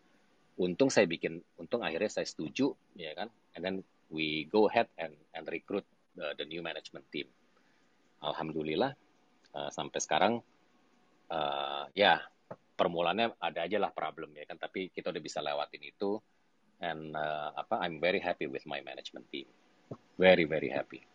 Untung 0.66 0.90
saya 0.90 1.06
bikin, 1.06 1.38
untung 1.62 1.86
akhirnya 1.86 2.10
saya 2.10 2.26
setuju 2.26 2.74
ya 2.98 3.14
kan, 3.14 3.30
and 3.54 3.62
then 3.62 3.76
we 4.10 4.50
go 4.50 4.66
ahead 4.66 4.90
and 4.98 5.14
and 5.30 5.46
recruit 5.46 5.86
the, 6.18 6.34
the 6.34 6.42
new 6.42 6.58
management 6.58 7.06
team. 7.14 7.30
Alhamdulillah 8.18 8.98
uh, 9.54 9.70
sampai 9.70 10.00
sekarang 10.02 10.42
uh, 11.30 11.86
ya 11.94 12.18
permulaannya 12.72 13.38
ada 13.38 13.60
aja 13.64 13.78
lah 13.78 13.92
problem 13.92 14.32
ya 14.36 14.44
kan, 14.48 14.56
tapi 14.58 14.88
kita 14.90 15.12
udah 15.12 15.22
bisa 15.22 15.38
lewatin 15.44 15.82
itu 15.84 16.18
and 16.82 17.14
uh, 17.14 17.54
apa 17.54 17.78
I'm 17.84 18.02
very 18.02 18.18
happy 18.18 18.50
with 18.50 18.66
my 18.66 18.82
management 18.82 19.30
team, 19.30 19.46
very 20.18 20.44
very 20.44 20.72
happy. 20.72 21.06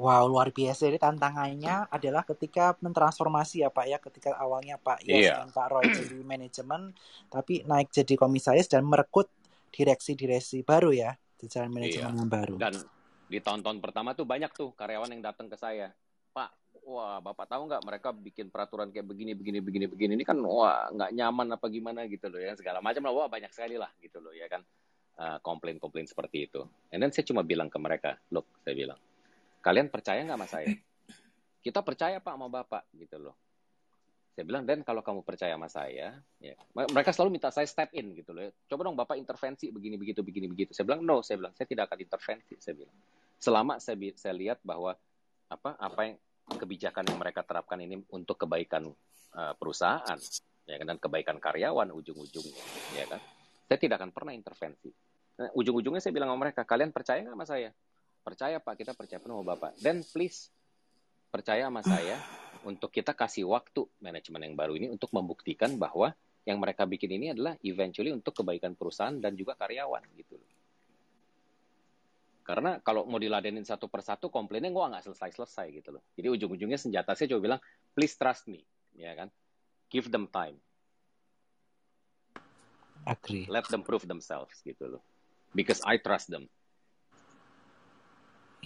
Wow, 0.00 0.32
luar 0.32 0.48
biasa. 0.48 0.88
Jadi 0.88 0.96
tantangannya 0.96 1.92
adalah 1.92 2.24
ketika 2.24 2.72
mentransformasi 2.80 3.60
ya 3.60 3.68
Pak 3.68 3.84
ya, 3.84 4.00
ketika 4.00 4.32
awalnya 4.40 4.80
Pak 4.80 5.04
Yes 5.04 5.28
yeah. 5.28 5.44
dan 5.44 5.52
Pak 5.52 5.66
Roy 5.68 5.84
jadi 5.92 6.24
manajemen, 6.32 6.96
tapi 7.28 7.68
naik 7.68 7.92
jadi 7.92 8.16
komisaris 8.16 8.64
dan 8.72 8.88
merekrut 8.88 9.28
direksi-direksi 9.68 10.64
baru 10.64 10.96
ya, 10.96 11.12
di 11.36 11.52
jalan 11.52 11.68
manajemen 11.76 12.16
yeah. 12.16 12.20
yang 12.24 12.32
baru. 12.32 12.56
Dan 12.56 12.80
di 13.28 13.38
tahun-tahun 13.44 13.78
pertama 13.84 14.16
tuh 14.16 14.24
banyak 14.24 14.48
tuh 14.56 14.72
karyawan 14.72 15.12
yang 15.12 15.20
datang 15.20 15.52
ke 15.52 15.60
saya, 15.60 15.92
Pak, 16.32 16.48
wah 16.86 17.18
Bapak 17.20 17.46
tahu 17.48 17.68
nggak 17.68 17.82
mereka 17.84 18.08
bikin 18.12 18.48
peraturan 18.48 18.92
kayak 18.92 19.06
begini, 19.06 19.32
begini, 19.36 19.58
begini, 19.60 19.86
begini, 19.88 20.12
ini 20.16 20.24
kan 20.26 20.38
wah 20.40 20.88
nggak 20.92 21.10
nyaman 21.16 21.56
apa 21.56 21.66
gimana 21.68 22.04
gitu 22.06 22.28
loh 22.28 22.40
ya, 22.40 22.52
segala 22.56 22.78
macam 22.84 23.04
lah, 23.06 23.12
wah 23.12 23.28
banyak 23.28 23.52
sekali 23.52 23.76
lah 23.76 23.90
gitu 24.00 24.20
loh 24.20 24.32
ya 24.32 24.46
kan, 24.46 24.62
uh, 25.20 25.38
komplain-komplain 25.44 26.08
seperti 26.08 26.48
itu. 26.48 26.64
And 26.92 27.00
then 27.02 27.10
saya 27.10 27.28
cuma 27.28 27.44
bilang 27.44 27.68
ke 27.68 27.78
mereka, 27.80 28.16
look, 28.32 28.48
saya 28.64 28.74
bilang, 28.76 28.98
kalian 29.60 29.92
percaya 29.92 30.24
nggak 30.24 30.38
sama 30.40 30.48
saya? 30.48 30.68
Kita 31.60 31.84
percaya 31.84 32.16
Pak 32.24 32.34
sama 32.34 32.48
Bapak 32.48 32.88
gitu 32.96 33.20
loh. 33.20 33.36
Saya 34.32 34.48
bilang, 34.48 34.64
dan 34.64 34.80
kalau 34.80 35.04
kamu 35.04 35.20
percaya 35.20 35.52
sama 35.52 35.68
saya, 35.68 36.16
ya, 36.40 36.54
mereka 36.72 37.12
selalu 37.12 37.36
minta 37.36 37.52
saya 37.52 37.68
step 37.68 37.92
in 37.92 38.16
gitu 38.16 38.32
loh. 38.32 38.48
Coba 38.64 38.88
dong 38.88 38.96
Bapak 38.96 39.20
intervensi 39.20 39.68
begini 39.68 40.00
begitu 40.00 40.24
begini 40.24 40.48
begitu. 40.48 40.72
Saya 40.72 40.88
bilang 40.88 41.04
no, 41.04 41.20
saya 41.20 41.36
bilang 41.36 41.52
saya 41.52 41.68
tidak 41.68 41.92
akan 41.92 41.98
intervensi. 42.00 42.54
Saya 42.56 42.80
bilang 42.80 42.96
selama 43.36 43.76
saya 43.76 43.96
saya 44.16 44.32
lihat 44.32 44.64
bahwa 44.64 44.96
apa 45.50 45.76
apa 45.76 46.00
yang 46.06 46.16
kebijakan 46.56 47.06
yang 47.06 47.18
mereka 47.18 47.46
terapkan 47.46 47.78
ini 47.82 48.00
untuk 48.14 48.46
kebaikan 48.46 48.88
uh, 49.34 49.54
perusahaan, 49.54 50.18
ya 50.66 50.76
kan, 50.80 50.86
dan 50.86 50.98
kebaikan 50.98 51.36
karyawan 51.38 51.90
ujung-ujungnya, 51.94 52.64
ya 52.96 53.06
kan. 53.06 53.20
Saya 53.70 53.78
tidak 53.78 54.02
akan 54.02 54.10
pernah 54.10 54.32
intervensi. 54.34 54.90
Nah, 55.40 55.50
ujung-ujungnya 55.54 56.02
saya 56.02 56.12
bilang 56.12 56.34
sama 56.34 56.50
mereka, 56.50 56.66
kalian 56.66 56.90
percaya 56.90 57.22
nggak 57.22 57.36
sama 57.38 57.46
saya? 57.46 57.70
Percaya 58.20 58.56
Pak, 58.60 58.74
kita 58.76 58.92
percaya 58.92 59.18
penuh 59.22 59.40
Bapak. 59.40 59.78
Then 59.80 60.04
please, 60.04 60.52
percaya 61.32 61.70
sama 61.70 61.80
saya 61.80 62.20
untuk 62.68 62.92
kita 62.92 63.16
kasih 63.16 63.48
waktu 63.48 63.88
manajemen 64.04 64.44
yang 64.44 64.56
baru 64.58 64.76
ini 64.76 64.92
untuk 64.92 65.08
membuktikan 65.16 65.80
bahwa 65.80 66.12
yang 66.44 66.60
mereka 66.60 66.84
bikin 66.84 67.16
ini 67.16 67.32
adalah 67.32 67.56
eventually 67.64 68.12
untuk 68.12 68.36
kebaikan 68.36 68.76
perusahaan 68.76 69.16
dan 69.16 69.32
juga 69.36 69.56
karyawan 69.56 70.04
gitu 70.16 70.36
loh. 70.36 70.59
Karena 72.50 72.82
kalau 72.82 73.06
mau 73.06 73.22
diladenin 73.22 73.62
satu 73.62 73.86
persatu, 73.86 74.26
komplainnya 74.26 74.74
gua 74.74 74.90
nggak 74.90 75.06
selesai-selesai 75.06 75.70
gitu 75.70 75.94
loh. 75.94 76.02
Jadi 76.18 76.26
ujung-ujungnya 76.34 76.74
senjata 76.74 77.14
saya 77.14 77.30
coba 77.30 77.40
bilang, 77.46 77.60
please 77.94 78.18
trust 78.18 78.50
me, 78.50 78.66
ya 78.98 79.14
kan? 79.14 79.30
Give 79.86 80.10
them 80.10 80.26
time. 80.26 80.58
Agree. 83.06 83.46
Let 83.46 83.70
them 83.70 83.86
prove 83.86 84.02
themselves 84.10 84.58
gitu 84.66 84.98
loh. 84.98 85.02
Because 85.54 85.78
I 85.86 86.02
trust 86.02 86.26
them. 86.26 86.50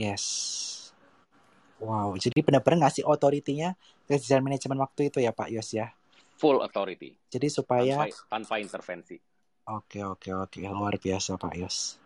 Yes. 0.01 0.25
Wow, 1.77 2.17
jadi 2.17 2.41
benar-benar 2.41 2.89
ngasih 2.89 3.05
otoritinya 3.05 3.77
ke 4.09 4.17
desain 4.17 4.41
manajemen 4.41 4.81
waktu 4.81 5.13
itu 5.13 5.21
ya 5.21 5.37
Pak 5.37 5.53
Yos 5.53 5.77
ya? 5.77 5.93
Full 6.41 6.65
authority. 6.65 7.13
Jadi 7.29 7.53
supaya... 7.53 8.09
Tanpa, 8.09 8.33
tanpa 8.33 8.55
intervensi. 8.65 9.21
Oke, 9.69 10.01
oke, 10.01 10.33
oke. 10.33 10.61
Luar 10.65 10.97
biasa 10.97 11.37
Pak 11.37 11.55
Yos. 11.61 12.04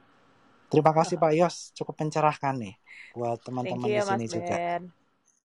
Terima 0.68 0.92
kasih 0.92 1.16
Pak 1.16 1.32
Yos, 1.32 1.56
cukup 1.72 1.96
mencerahkan 1.96 2.54
nih 2.60 2.74
buat 3.16 3.40
teman-teman 3.40 3.88
di 3.88 4.00
sini 4.04 4.26
juga. 4.28 4.54
Ben. 4.54 4.82